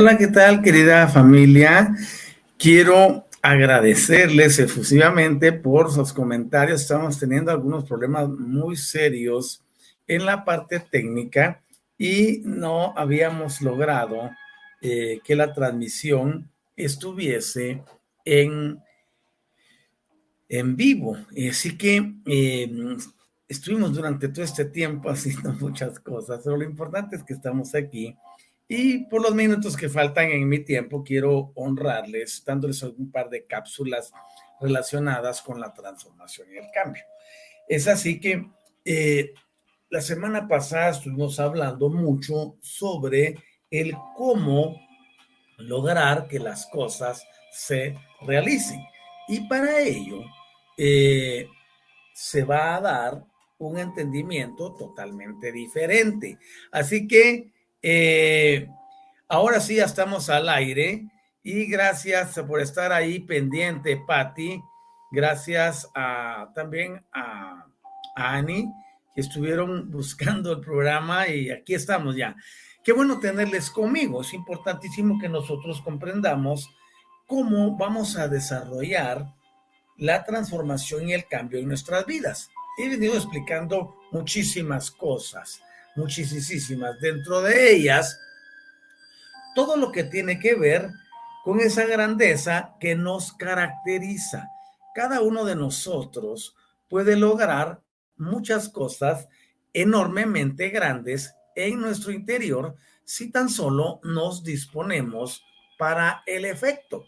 [0.00, 1.92] Hola, ¿qué tal, querida familia?
[2.56, 6.82] Quiero agradecerles efusivamente por sus comentarios.
[6.82, 9.60] Estamos teniendo algunos problemas muy serios
[10.06, 11.64] en la parte técnica
[11.98, 14.30] y no habíamos logrado
[14.80, 17.82] eh, que la transmisión estuviese
[18.24, 18.78] en,
[20.48, 21.16] en vivo.
[21.50, 22.96] Así que eh,
[23.48, 28.16] estuvimos durante todo este tiempo haciendo muchas cosas, pero lo importante es que estamos aquí
[28.68, 33.46] y por los minutos que faltan en mi tiempo, quiero honrarles dándoles un par de
[33.46, 34.12] cápsulas
[34.60, 37.02] relacionadas con la transformación y el cambio.
[37.66, 38.46] Es así que
[38.84, 39.32] eh,
[39.88, 43.36] la semana pasada estuvimos hablando mucho sobre
[43.70, 44.78] el cómo
[45.56, 48.80] lograr que las cosas se realicen.
[49.28, 50.20] Y para ello
[50.76, 51.48] eh,
[52.12, 53.24] se va a dar
[53.58, 56.38] un entendimiento totalmente diferente.
[56.70, 57.50] Así que
[57.82, 58.68] eh,
[59.28, 61.06] ahora sí, ya estamos al aire
[61.42, 64.60] y gracias por estar ahí pendiente, Patti.
[65.10, 65.88] Gracias
[66.54, 67.66] también a,
[68.16, 68.70] a Ani,
[69.14, 72.36] que estuvieron buscando el programa y aquí estamos ya.
[72.84, 74.22] Qué bueno tenerles conmigo.
[74.22, 76.68] Es importantísimo que nosotros comprendamos
[77.26, 79.26] cómo vamos a desarrollar
[79.98, 82.50] la transformación y el cambio en nuestras vidas.
[82.78, 85.62] He venido explicando muchísimas cosas
[85.96, 86.98] muchísimas.
[87.00, 88.18] Dentro de ellas,
[89.54, 90.90] todo lo que tiene que ver
[91.44, 94.48] con esa grandeza que nos caracteriza.
[94.94, 96.54] Cada uno de nosotros
[96.88, 97.80] puede lograr
[98.16, 99.28] muchas cosas
[99.72, 105.42] enormemente grandes en nuestro interior si tan solo nos disponemos
[105.78, 107.06] para el efecto.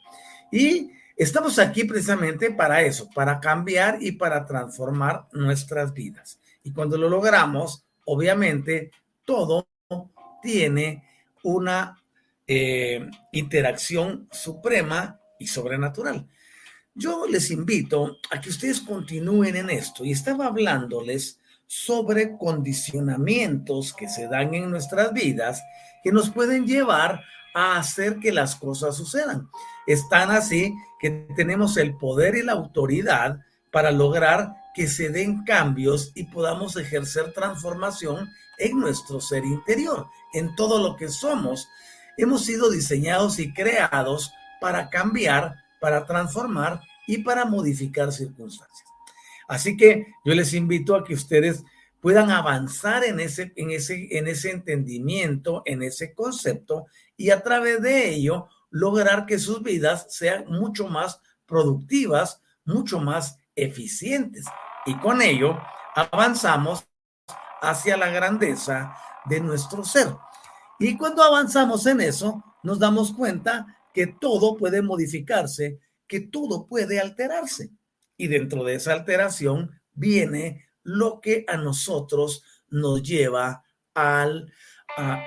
[0.50, 6.40] Y estamos aquí precisamente para eso, para cambiar y para transformar nuestras vidas.
[6.62, 8.90] Y cuando lo logramos, obviamente
[9.24, 9.68] todo
[10.42, 11.04] tiene
[11.44, 11.96] una
[12.46, 16.26] eh, interacción suprema y sobrenatural.
[16.92, 24.08] Yo les invito a que ustedes continúen en esto y estaba hablándoles sobre condicionamientos que
[24.08, 25.62] se dan en nuestras vidas
[26.02, 27.22] que nos pueden llevar
[27.54, 29.48] a hacer que las cosas sucedan.
[29.86, 33.38] Están así que tenemos el poder y la autoridad
[33.70, 40.54] para lograr que se den cambios y podamos ejercer transformación en nuestro ser interior, en
[40.54, 41.68] todo lo que somos.
[42.16, 48.88] Hemos sido diseñados y creados para cambiar, para transformar y para modificar circunstancias.
[49.48, 51.64] Así que yo les invito a que ustedes
[52.00, 57.82] puedan avanzar en ese, en ese, en ese entendimiento, en ese concepto y a través
[57.82, 64.44] de ello lograr que sus vidas sean mucho más productivas, mucho más eficientes
[64.86, 65.58] y con ello
[65.94, 66.86] avanzamos
[67.60, 68.94] hacia la grandeza
[69.26, 70.14] de nuestro ser.
[70.78, 77.00] Y cuando avanzamos en eso, nos damos cuenta que todo puede modificarse, que todo puede
[77.00, 77.70] alterarse.
[78.16, 83.62] Y dentro de esa alteración viene lo que a nosotros nos lleva
[83.94, 84.52] al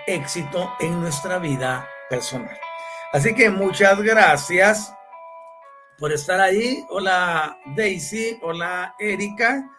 [0.08, 2.58] éxito en nuestra vida personal.
[3.12, 4.94] Así que muchas gracias
[5.98, 6.86] por estar ahí.
[6.90, 9.70] Hola Daisy, hola Erika.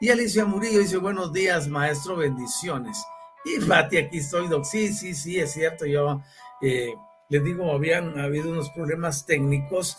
[0.00, 3.02] Y Alicia Murillo dice, buenos días, maestro, bendiciones.
[3.44, 4.64] Y Mati, aquí estoy, Doc.
[4.64, 5.86] Sí, sí, sí, es cierto.
[5.86, 6.22] Yo
[6.62, 6.94] eh,
[7.28, 9.98] les digo, habían habido unos problemas técnicos.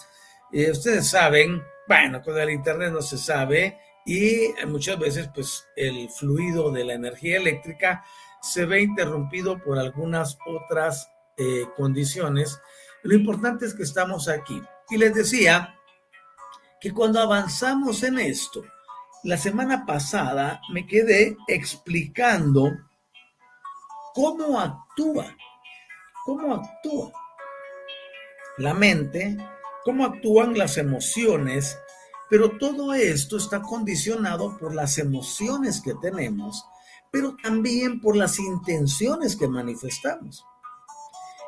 [0.52, 6.10] Eh, ustedes saben, bueno, con el Internet no se sabe y muchas veces pues el
[6.10, 8.04] fluido de la energía eléctrica
[8.42, 12.60] se ve interrumpido por algunas otras eh, condiciones.
[13.04, 14.62] Lo importante es que estamos aquí.
[14.90, 15.76] Y les decía
[16.82, 18.64] que cuando avanzamos en esto,
[19.24, 22.72] la semana pasada me quedé explicando
[24.14, 25.36] cómo actúa,
[26.26, 27.12] cómo actúa
[28.58, 29.38] la mente,
[29.84, 31.78] cómo actúan las emociones,
[32.30, 36.66] pero todo esto está condicionado por las emociones que tenemos,
[37.12, 40.46] pero también por las intenciones que manifestamos.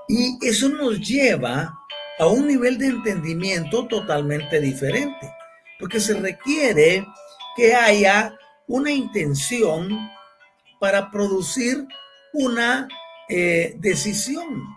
[0.08, 1.78] Y eso nos lleva
[2.22, 5.34] a un nivel de entendimiento totalmente diferente,
[5.80, 7.04] porque se requiere
[7.58, 8.38] que haya
[8.68, 9.90] una intención
[10.80, 11.88] para producir
[12.32, 12.88] una
[13.28, 14.68] eh, decisión.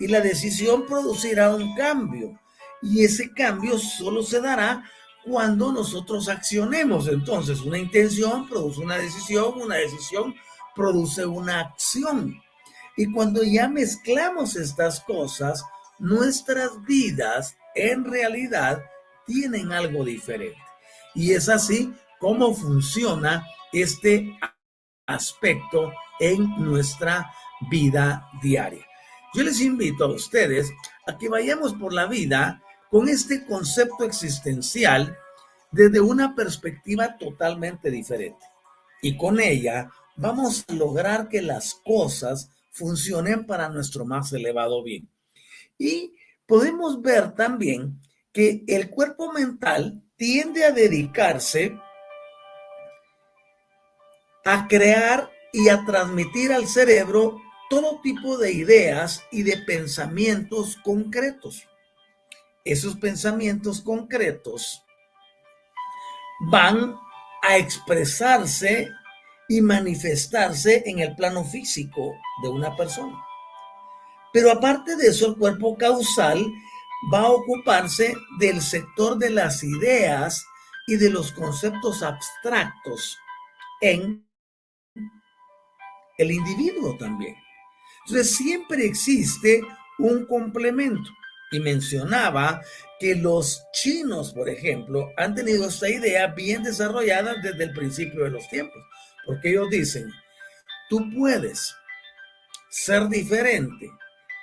[0.00, 2.36] Y la decisión producirá un cambio.
[2.82, 4.82] Y ese cambio solo se dará
[5.24, 7.06] cuando nosotros accionemos.
[7.06, 10.34] Entonces, una intención produce una decisión, una decisión
[10.74, 12.34] produce una acción.
[12.96, 15.62] Y cuando ya mezclamos estas cosas,
[16.00, 18.82] nuestras vidas en realidad
[19.26, 20.58] tienen algo diferente.
[21.14, 24.36] Y es así cómo funciona este
[25.06, 27.30] aspecto en nuestra
[27.70, 28.84] vida diaria.
[29.34, 30.72] Yo les invito a ustedes
[31.06, 35.16] a que vayamos por la vida con este concepto existencial
[35.70, 38.44] desde una perspectiva totalmente diferente.
[39.02, 45.08] Y con ella vamos a lograr que las cosas funcionen para nuestro más elevado bien.
[45.80, 46.14] Y
[46.46, 48.02] podemos ver también
[48.34, 51.80] que el cuerpo mental tiende a dedicarse
[54.44, 57.40] a crear y a transmitir al cerebro
[57.70, 61.66] todo tipo de ideas y de pensamientos concretos.
[62.64, 64.84] Esos pensamientos concretos
[66.50, 66.94] van
[67.42, 68.86] a expresarse
[69.48, 72.12] y manifestarse en el plano físico
[72.42, 73.29] de una persona.
[74.32, 76.44] Pero aparte de eso, el cuerpo causal
[77.12, 80.44] va a ocuparse del sector de las ideas
[80.86, 83.18] y de los conceptos abstractos
[83.80, 84.26] en
[86.18, 87.34] el individuo también.
[88.06, 89.62] Entonces siempre existe
[89.98, 91.10] un complemento.
[91.52, 92.60] Y mencionaba
[93.00, 98.30] que los chinos, por ejemplo, han tenido esta idea bien desarrollada desde el principio de
[98.30, 98.80] los tiempos,
[99.26, 100.12] porque ellos dicen,
[100.88, 101.74] tú puedes
[102.68, 103.90] ser diferente,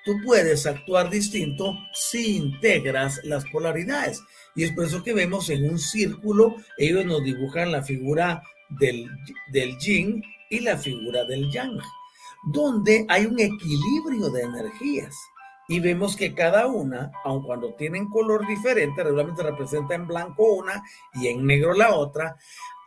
[0.08, 4.24] tú puedes actuar distinto si integras las polaridades.
[4.56, 9.12] Y es por eso que vemos en un círculo, ellos nos dibujan la figura del,
[9.52, 11.78] del yin y la figura del yang,
[12.54, 15.14] donde hay un equilibrio de energías.
[15.68, 20.82] Y vemos que cada una, aun cuando tienen color diferente, regularmente representa en blanco una
[21.16, 22.38] y en negro la otra,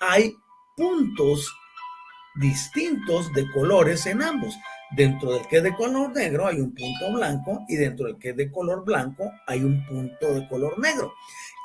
[0.00, 0.34] hay
[0.74, 1.54] puntos
[2.36, 4.54] distintos de colores en ambos.
[4.96, 8.30] Dentro del que es de color negro hay un punto blanco y dentro del que
[8.30, 11.12] es de color blanco hay un punto de color negro.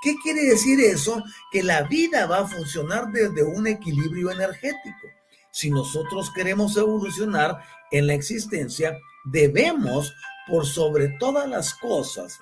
[0.04, 1.24] ¿Qué quiere decir eso?
[1.52, 5.08] Que la vida va a funcionar desde un equilibrio energético
[5.56, 10.14] si nosotros queremos evolucionar en la existencia, debemos,
[10.50, 12.38] por sobre todas las cosas,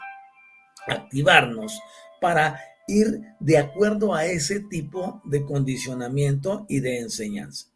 [0.88, 1.80] activarnos
[2.20, 7.68] para ir de acuerdo a ese tipo de condicionamiento y de enseñanza.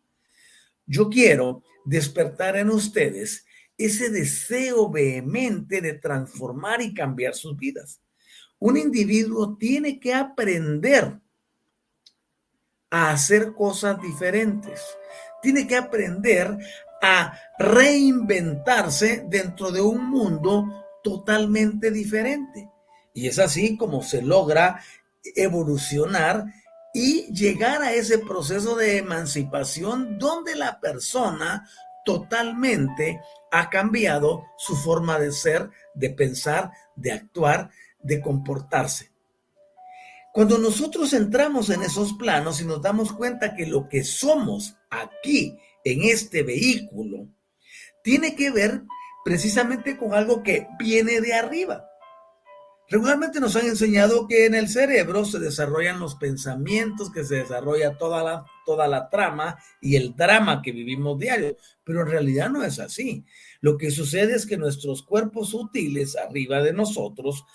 [0.87, 3.45] Yo quiero despertar en ustedes
[3.77, 8.01] ese deseo vehemente de transformar y cambiar sus vidas.
[8.57, 11.19] Un individuo tiene que aprender
[12.89, 14.81] a hacer cosas diferentes
[15.41, 16.57] tiene que aprender
[17.01, 22.69] a reinventarse dentro de un mundo totalmente diferente.
[23.13, 24.81] Y es así como se logra
[25.35, 26.45] evolucionar
[26.97, 31.69] y llegar a ese proceso de emancipación donde la persona
[32.03, 37.69] totalmente ha cambiado su forma de ser, de pensar, de actuar,
[38.01, 39.11] de comportarse.
[40.33, 45.55] Cuando nosotros entramos en esos planos y nos damos cuenta que lo que somos aquí
[45.83, 47.27] en este vehículo
[48.03, 48.81] tiene que ver
[49.23, 51.86] precisamente con algo que viene de arriba.
[52.89, 57.97] Regularmente nos han enseñado que en el cerebro se desarrollan los pensamientos, que se desarrolla
[57.97, 62.63] toda la, toda la trama y el drama que vivimos diario, pero en realidad no
[62.63, 63.25] es así.
[63.59, 67.45] Lo que sucede es que nuestros cuerpos útiles arriba de nosotros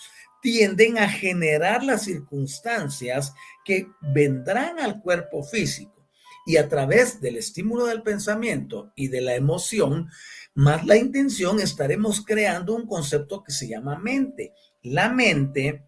[0.43, 3.33] tienden a generar las circunstancias
[3.65, 6.07] que vendrán al cuerpo físico
[6.45, 10.09] y a través del estímulo del pensamiento y de la emoción,
[10.53, 15.85] más la intención, estaremos creando un concepto que se llama mente la mente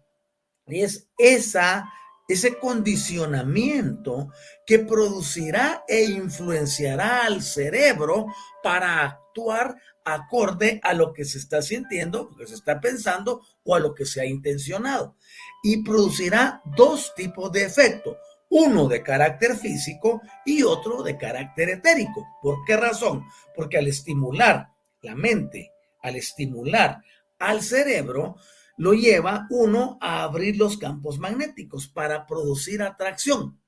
[0.66, 1.92] es esa,
[2.28, 4.30] ese condicionamiento
[4.66, 8.26] que producirá e influenciará al cerebro
[8.62, 13.74] para actuar acorde a lo que se está sintiendo, lo que se está pensando o
[13.74, 15.16] a lo que se ha intencionado.
[15.62, 18.16] Y producirá dos tipos de efectos,
[18.48, 22.24] uno de carácter físico y otro de carácter etérico.
[22.40, 23.24] ¿Por qué razón?
[23.54, 24.68] Porque al estimular
[25.02, 25.72] la mente,
[26.02, 27.02] al estimular
[27.38, 28.36] al cerebro,
[28.76, 33.60] lo lleva, uno, a abrir los campos magnéticos para producir atracción.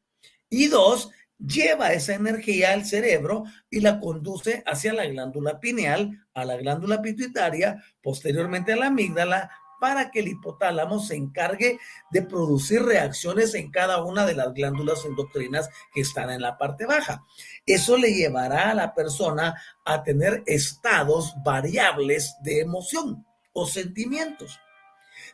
[0.51, 6.45] Y dos, lleva esa energía al cerebro y la conduce hacia la glándula pineal, a
[6.45, 9.51] la glándula pituitaria, posteriormente a la amígdala,
[9.81, 11.79] para que el hipotálamo se encargue
[12.11, 16.85] de producir reacciones en cada una de las glándulas endocrinas que están en la parte
[16.85, 17.25] baja.
[17.65, 24.59] Eso le llevará a la persona a tener estados variables de emoción o sentimientos.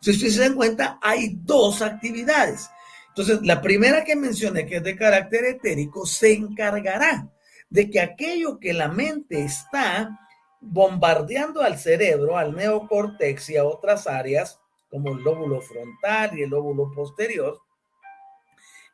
[0.00, 2.68] Si ustedes se dan cuenta, hay dos actividades.
[3.08, 7.30] Entonces, la primera que mencioné, que es de carácter etérico, se encargará
[7.70, 10.18] de que aquello que la mente está
[10.60, 14.58] bombardeando al cerebro, al neocortex y a otras áreas,
[14.90, 17.60] como el lóbulo frontal y el lóbulo posterior,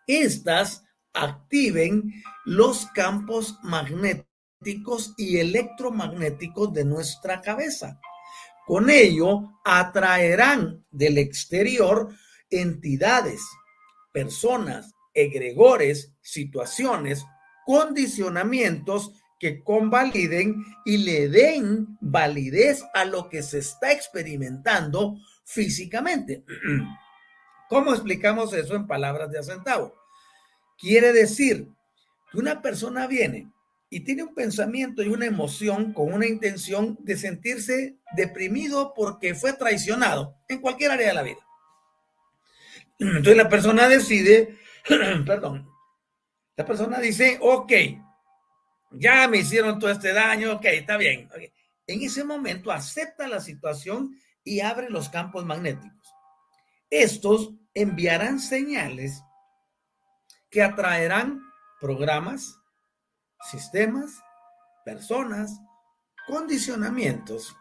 [0.06, 2.12] estas activen
[2.44, 8.00] los campos magnéticos y electromagnéticos de nuestra cabeza.
[8.70, 12.14] Con ello, atraerán del exterior
[12.50, 13.42] entidades,
[14.12, 17.26] personas, egregores, situaciones,
[17.66, 19.10] condicionamientos
[19.40, 26.44] que convaliden y le den validez a lo que se está experimentando físicamente.
[27.68, 29.96] ¿Cómo explicamos eso en palabras de acentavo?
[30.78, 31.66] Quiere decir
[32.30, 33.50] que una persona viene
[33.90, 39.52] y tiene un pensamiento y una emoción con una intención de sentirse deprimido porque fue
[39.52, 41.46] traicionado en cualquier área de la vida.
[43.00, 44.58] Entonces la persona decide,
[45.26, 45.68] perdón,
[46.56, 47.72] la persona dice, ok,
[48.92, 51.28] ya me hicieron todo este daño, ok, está bien.
[51.86, 56.14] En ese momento acepta la situación y abre los campos magnéticos.
[56.90, 59.22] Estos enviarán señales
[60.50, 61.40] que atraerán
[61.80, 62.59] programas,
[63.42, 64.10] sistemas,
[64.84, 65.60] personas,
[66.26, 67.56] condicionamientos,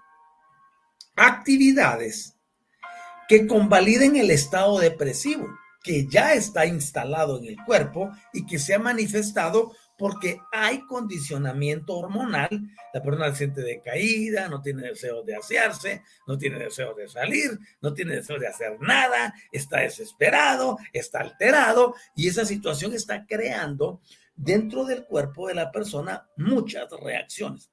[1.16, 2.36] actividades
[3.28, 5.48] que convaliden el estado depresivo
[5.84, 11.98] que ya está instalado en el cuerpo y que se ha manifestado porque hay condicionamiento
[11.98, 12.50] hormonal.
[12.94, 17.58] La persona se siente decaída, no tiene deseo de asearse, no tiene deseo de salir,
[17.82, 24.02] no tiene deseo de hacer nada, está desesperado, está alterado y esa situación está creando
[24.40, 27.70] dentro del cuerpo de la persona muchas reacciones.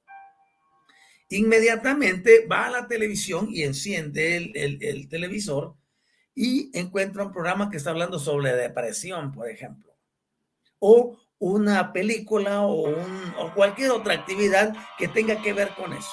[1.29, 5.77] Inmediatamente va a la televisión y enciende el, televisor
[6.35, 9.97] y encuentra un programa que está hablando sobre depresión, por ejemplo,
[10.81, 12.95] o una película o,
[13.55, 16.13] cualquier otra actividad que tenga que ver con eso.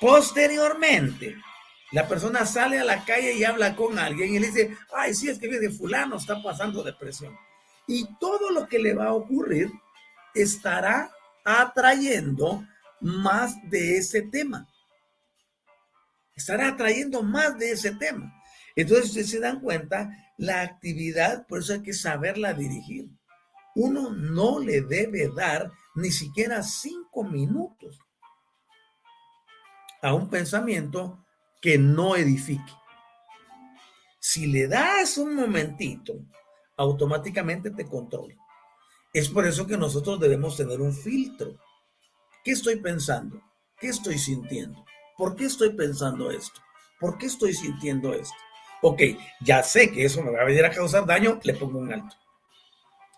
[0.00, 1.36] Posteriormente,
[1.92, 5.28] la persona sale a la calle y habla con alguien y le dice, ay, sí,
[5.30, 7.34] es que de fulano está pasando depresión
[7.86, 9.70] y todo lo que le va a ocurrir
[10.34, 11.10] estará
[11.44, 12.66] atrayendo
[13.00, 14.66] más de ese tema.
[16.34, 18.32] Estará atrayendo más de ese tema.
[18.74, 23.08] Entonces, ustedes se dan cuenta, la actividad, por eso hay que saberla dirigir.
[23.76, 27.98] Uno no le debe dar ni siquiera cinco minutos
[30.02, 31.24] a un pensamiento
[31.60, 32.72] que no edifique.
[34.18, 36.14] Si le das un momentito
[36.76, 38.34] automáticamente te controla.
[39.12, 41.56] Es por eso que nosotros debemos tener un filtro.
[42.42, 43.40] ¿Qué estoy pensando?
[43.78, 44.84] ¿Qué estoy sintiendo?
[45.16, 46.60] ¿Por qué estoy pensando esto?
[46.98, 48.34] ¿Por qué estoy sintiendo esto?
[48.82, 49.02] Ok,
[49.40, 52.16] ya sé que eso me va a venir a causar daño, le pongo un alto.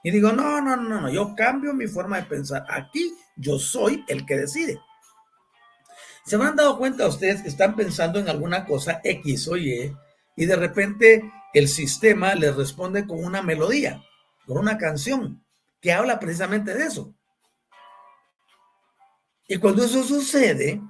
[0.02, 2.64] Y digo, no, no, no, no, yo cambio mi forma de pensar.
[2.68, 4.80] Aquí yo soy el que decide.
[6.24, 9.96] ¿Se han dado cuenta ustedes que están pensando en alguna cosa X o Y
[10.36, 14.04] y de repente el sistema les responde con una melodía,
[14.46, 15.44] con una canción
[15.80, 17.14] que habla precisamente de eso.
[19.48, 20.80] Y cuando eso sucede,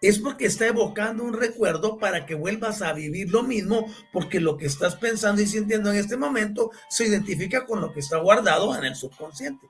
[0.00, 4.56] es porque está evocando un recuerdo para que vuelvas a vivir lo mismo, porque lo
[4.56, 8.76] que estás pensando y sintiendo en este momento se identifica con lo que está guardado
[8.76, 9.66] en el subconsciente.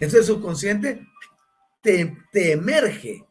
[0.00, 1.06] Entonces el subconsciente
[1.82, 3.24] te, emerge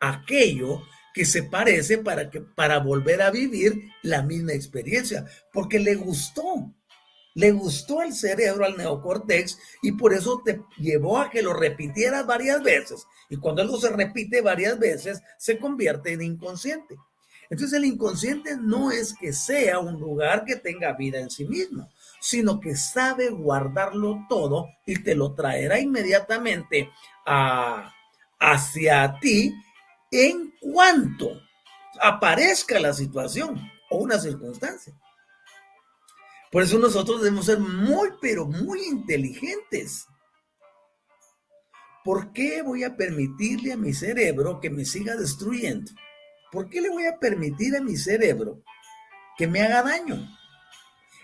[0.00, 0.82] aquello
[1.18, 6.72] que se parece para, que, para volver a vivir la misma experiencia, porque le gustó
[7.34, 12.24] le gustó al cerebro, al neocortex, y por eso te llevó a que lo repitieras
[12.26, 13.06] varias veces.
[13.30, 16.96] Y cuando algo se repite varias veces, se convierte en inconsciente.
[17.50, 21.88] Entonces el inconsciente no es que sea un lugar que tenga vida en sí mismo,
[22.20, 26.90] sino que sabe guardarlo todo y te lo traerá inmediatamente
[28.40, 29.54] hacia ti
[30.10, 31.40] en cuanto
[32.00, 33.60] aparezca la situación
[33.90, 34.94] o una circunstancia.
[36.50, 40.06] Por eso nosotros debemos ser muy, pero muy inteligentes.
[42.04, 45.90] ¿Por qué voy a permitirle a mi cerebro que me siga destruyendo?
[46.50, 48.62] ¿Por qué le voy a permitir a mi cerebro
[49.36, 50.26] que me haga daño?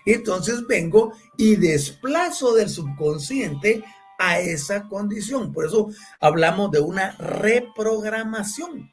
[0.05, 3.83] Entonces vengo y desplazo del subconsciente
[4.19, 5.51] a esa condición.
[5.51, 8.91] Por eso hablamos de una reprogramación.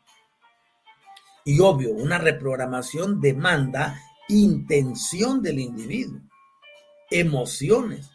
[1.45, 6.21] Y obvio, una reprogramación demanda intención del individuo,
[7.11, 8.11] emociones,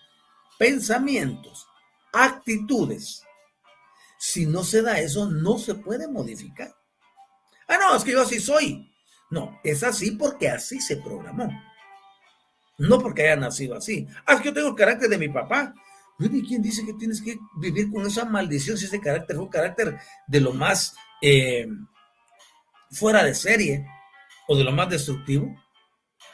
[0.58, 1.68] pensamientos,
[2.14, 3.24] actitudes.
[4.18, 6.74] Si no se da eso, no se puede modificar.
[7.68, 8.92] Ah, no, es que yo así soy.
[9.30, 11.50] No, es así porque así se programó.
[12.78, 14.08] No porque haya nacido así.
[14.26, 15.74] Ah, es que yo tengo el carácter de mi papá.
[16.18, 20.00] ¿Quién dice que tienes que vivir con esa maldición si ese carácter fue un carácter
[20.28, 21.68] de lo más eh,
[22.90, 23.86] fuera de serie
[24.48, 25.56] o de lo más destructivo?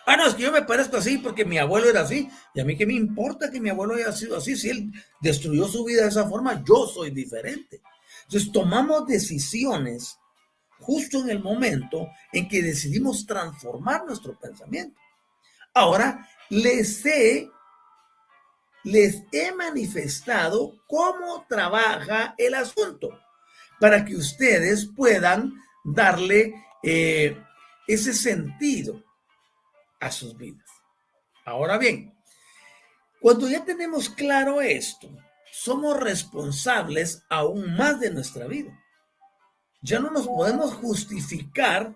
[0.06, 2.30] Ah, no, es que yo me parezco así porque mi abuelo era así.
[2.54, 4.56] Y a mí qué me importa que mi abuelo haya sido así.
[4.56, 7.82] Si él destruyó su vida de esa forma, yo soy diferente.
[8.24, 10.18] Entonces tomamos decisiones
[10.80, 15.00] justo en el momento en que decidimos transformar nuestro pensamiento.
[15.74, 17.50] Ahora, les he,
[18.84, 23.18] les he manifestado cómo trabaja el asunto
[23.80, 27.38] para que ustedes puedan darle eh,
[27.88, 29.04] ese sentido
[30.00, 30.70] a sus vidas.
[31.46, 32.14] Ahora bien,
[33.20, 35.10] cuando ya tenemos claro esto,
[35.52, 38.78] somos responsables aún más de nuestra vida.
[39.82, 41.96] Ya no nos podemos justificar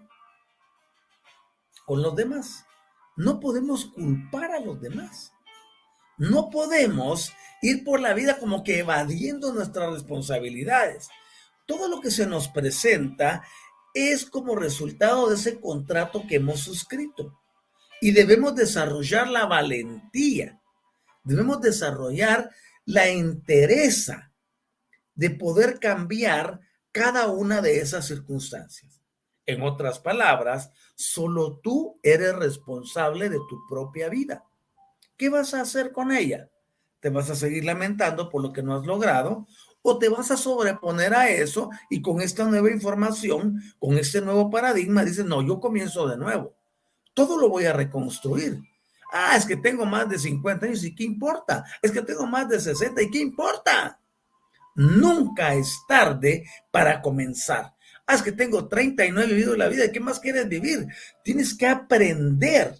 [1.86, 2.65] con los demás.
[3.15, 5.34] No podemos culpar a los demás.
[6.18, 11.10] No podemos ir por la vida como que evadiendo nuestras responsabilidades.
[11.66, 13.44] Todo lo que se nos presenta
[13.94, 17.40] es como resultado de ese contrato que hemos suscrito.
[18.02, 20.62] Y debemos desarrollar la valentía,
[21.24, 22.52] debemos desarrollar
[22.86, 24.32] la entereza
[25.16, 26.60] de poder cambiar
[26.92, 29.02] cada una de esas circunstancias.
[29.48, 34.47] En otras palabras, solo tú eres responsable de tu propia vida.
[35.18, 36.50] ¿Qué vas a hacer con ella?
[37.00, 39.48] ¿Te vas a seguir lamentando por lo que no has logrado?
[39.82, 44.50] ¿O te vas a sobreponer a eso y con esta nueva información, con este nuevo
[44.50, 46.58] paradigma, dices, no, yo comienzo de nuevo?
[47.18, 48.62] todo lo voy a reconstruir.
[49.12, 51.66] Ah, es que tengo más de 50 años y qué importa.
[51.82, 54.00] Es que tengo más de 60 y qué importa.
[54.76, 57.74] Nunca es tarde para comenzar.
[58.06, 59.92] Ah, es que tengo 30 y no he vivido la vida.
[59.92, 60.86] ¿Qué más quieres vivir?
[61.24, 62.76] Tienes que aprender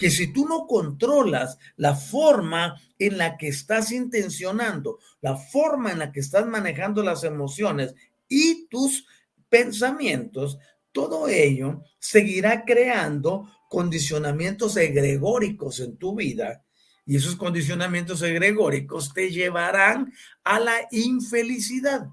[0.00, 5.98] que si tú no controlas la forma en la que estás intencionando, la forma en
[5.98, 7.94] la que estás manejando las emociones
[8.26, 9.06] y tus
[9.50, 10.56] pensamientos,
[10.90, 16.64] todo ello seguirá creando condicionamientos egregóricos en tu vida
[17.04, 22.08] y esos condicionamientos egregóricos te llevarán a la infelicidad.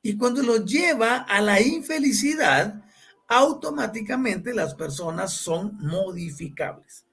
[0.00, 2.84] Y cuando lo lleva a la infelicidad,
[3.28, 7.06] automáticamente las personas son modificables.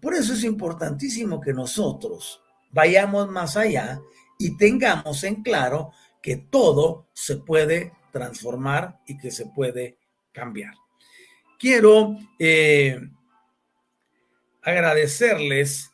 [0.00, 4.00] Por eso es importantísimo que nosotros vayamos más allá
[4.38, 9.98] y tengamos en claro que todo se puede transformar y que se puede
[10.32, 10.74] cambiar.
[11.58, 13.00] Quiero eh,
[14.62, 15.90] agradecerles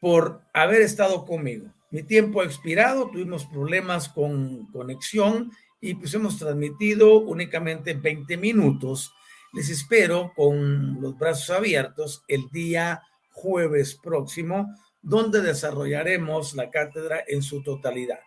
[0.00, 1.72] por haber estado conmigo.
[1.90, 9.12] Mi tiempo ha expirado, tuvimos problemas con conexión y pues hemos transmitido únicamente 20 minutos.
[9.52, 17.42] Les espero con los brazos abiertos el día jueves próximo, donde desarrollaremos la cátedra en
[17.42, 18.20] su totalidad.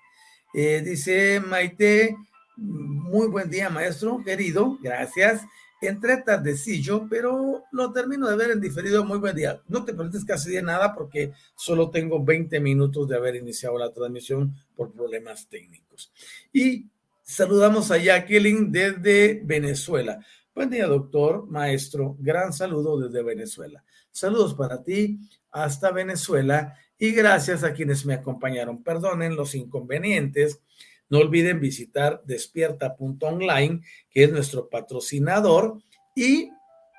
[0.54, 2.18] Eh, dice Maite,
[2.58, 5.42] muy buen día, maestro, querido, gracias.
[5.82, 9.06] entré tardecillo, pero lo termino de ver en diferido.
[9.06, 9.62] Muy buen día.
[9.68, 13.94] No te preguntes casi de nada porque solo tengo 20 minutos de haber iniciado la
[13.94, 16.12] transmisión por problemas técnicos.
[16.52, 16.88] Y
[17.26, 20.24] saludamos a Jacqueline desde Venezuela.
[20.54, 22.16] Buen día, doctor, maestro.
[22.20, 23.84] Gran saludo desde Venezuela.
[24.12, 25.20] Saludos para ti
[25.52, 28.84] hasta Venezuela y gracias a quienes me acompañaron.
[28.84, 30.62] Perdonen los inconvenientes.
[31.10, 35.82] No olviden visitar despierta.online, que es nuestro patrocinador,
[36.16, 36.50] y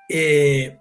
[0.09, 0.77] eh,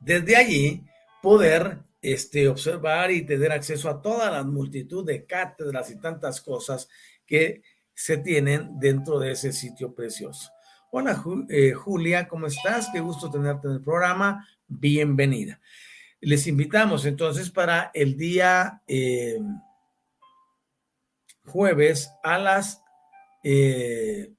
[0.00, 0.84] desde allí
[1.22, 6.88] poder este, observar y tener acceso a toda la multitud de cátedras y tantas cosas
[7.26, 7.62] que
[7.94, 10.50] se tienen dentro de ese sitio precioso.
[10.90, 12.90] Hola eh, Julia, ¿cómo estás?
[12.92, 14.46] Qué gusto tenerte en el programa.
[14.66, 15.58] Bienvenida.
[16.20, 19.38] Les invitamos entonces para el día eh,
[21.46, 22.82] jueves a las
[23.42, 24.34] 8 eh,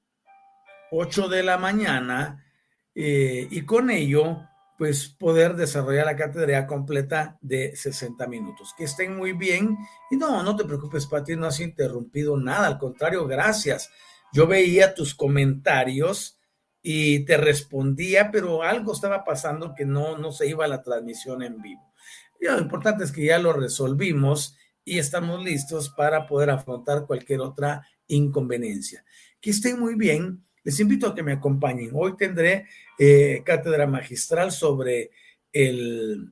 [1.30, 2.46] de la mañana
[2.94, 4.48] y con ello
[4.84, 8.74] pues poder desarrollar la cátedra completa de 60 minutos.
[8.78, 9.78] Que estén muy bien
[10.12, 13.90] y no, no te preocupes, Pati, no has interrumpido nada, al contrario, gracias.
[14.34, 16.38] Yo veía tus comentarios
[16.82, 21.44] y te respondía, pero algo estaba pasando que no, no se iba a la transmisión
[21.44, 21.94] en vivo.
[22.42, 27.88] Lo importante es que ya lo resolvimos y estamos listos para poder afrontar cualquier otra
[28.08, 29.06] inconveniencia.
[29.40, 30.44] Que estén muy bien.
[30.64, 31.92] Les invito a que me acompañen.
[31.94, 35.12] Hoy tendré eh, cátedra magistral sobre
[35.52, 36.32] el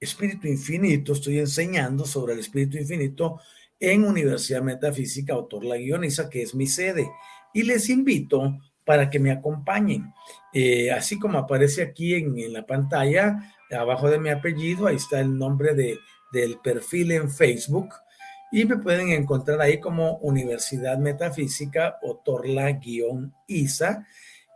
[0.00, 1.12] espíritu infinito.
[1.12, 3.40] Estoy enseñando sobre el espíritu infinito
[3.78, 7.08] en Universidad Metafísica, autor la guioniza, que es mi sede.
[7.52, 10.12] Y les invito para que me acompañen.
[10.52, 15.38] Eh, así como aparece aquí en, la pantalla, abajo de mi apellido, ahí está el
[15.38, 15.98] nombre de,
[16.32, 17.94] del perfil en Facebook
[18.54, 24.06] y me pueden encontrar ahí como Universidad Metafísica o Torla-ISA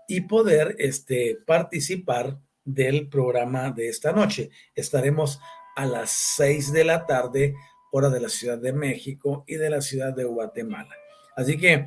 [0.06, 4.50] y poder este, participar del programa de esta noche.
[4.72, 5.40] Estaremos
[5.74, 7.56] a las seis de la tarde,
[7.90, 10.94] hora de la Ciudad de México y de la Ciudad de Guatemala.
[11.34, 11.87] Así que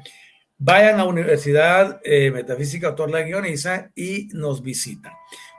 [0.63, 5.11] Vayan a Universidad eh, Metafísica Guioniza y nos visitan.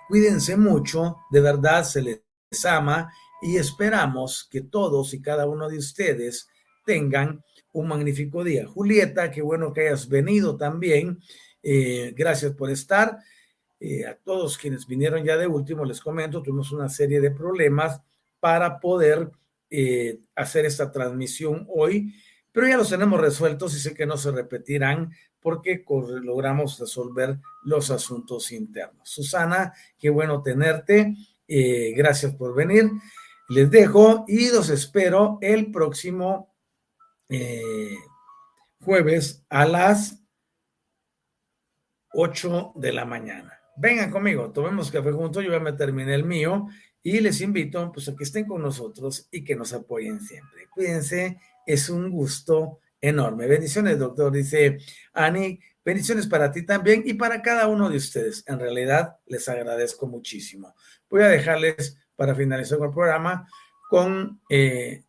[0.07, 2.23] Cuídense mucho, de verdad se les
[2.65, 3.11] ama
[3.43, 6.49] y esperamos que todos y cada uno de ustedes
[6.87, 8.67] tengan un magnífico día.
[8.67, 11.19] Julieta, qué bueno que hayas venido también.
[11.63, 13.19] Eh, gracias por estar.
[13.81, 18.01] Eh, a todos quienes vinieron ya de último, les comento, tuvimos una serie de problemas
[18.41, 19.31] para poder
[20.37, 22.13] hacer esta transmisión hoy
[22.53, 25.83] pero ya los tenemos resueltos y sé que no se repetirán porque
[26.23, 29.09] logramos resolver los asuntos internos.
[29.09, 31.17] Susana, qué bueno tenerte.
[31.49, 32.91] Eh, gracias por venir.
[33.53, 36.55] Les dejo y los espero el próximo
[37.29, 37.99] eh,
[38.81, 40.23] jueves a las
[42.15, 43.61] 8 de la mañana.
[43.77, 46.67] Vengan conmigo, tomemos café juntos, yo ya me terminé el mío
[47.03, 50.67] y les invito pues, a que estén con nosotros y que nos apoyen siempre.
[50.71, 53.47] Cuídense es un gusto enorme.
[53.47, 54.33] Bendiciones, doctor.
[54.33, 54.79] Dice
[55.13, 58.45] Ani, bendiciones para ti también y para cada uno de ustedes.
[58.47, 60.75] En realidad, les agradezco muchísimo.
[61.11, 63.49] Voy a dejarles para finalizar con el programa
[63.89, 65.05] con eh,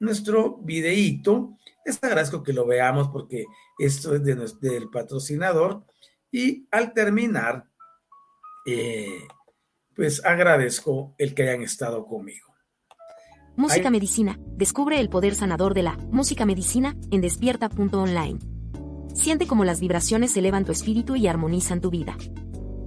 [0.00, 1.56] nuestro videíto.
[1.84, 3.44] Les agradezco que lo veamos porque
[3.78, 5.84] esto es de, del patrocinador.
[6.32, 7.68] Y al terminar,
[8.66, 9.28] eh,
[9.94, 12.52] pues agradezco el que hayan estado conmigo.
[13.56, 14.36] Música Medicina.
[14.56, 18.40] Descubre el poder sanador de la música medicina en despierta.online.
[19.14, 22.16] Siente cómo las vibraciones elevan tu espíritu y armonizan tu vida.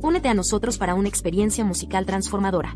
[0.01, 2.75] Únete a nosotros para una experiencia musical transformadora.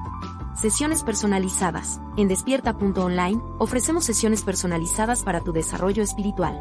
[0.55, 2.01] Sesiones personalizadas.
[2.17, 6.59] En despierta.online, ofrecemos sesiones personalizadas para tu desarrollo espiritual.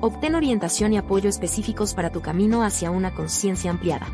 [0.00, 4.06] Obtén orientación y apoyo específicos para tu camino hacia una conciencia ampliada.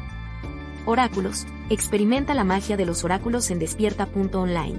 [0.84, 1.46] Oráculos.
[1.70, 4.78] Experimenta la magia de los oráculos en despierta.online.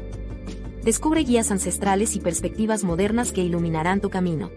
[0.84, 4.52] Descubre guías ancestrales y perspectivas modernas que iluminarán tu camino.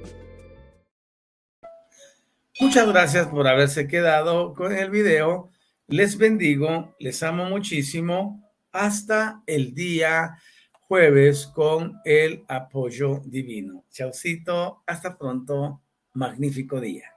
[2.61, 5.49] Muchas gracias por haberse quedado con el video.
[5.87, 8.44] Les bendigo, les amo muchísimo.
[8.75, 10.37] Hasta el día
[10.89, 13.85] jueves con el apoyo divino.
[13.89, 15.81] Chaucito, hasta pronto.
[16.15, 17.14] Magnífico día.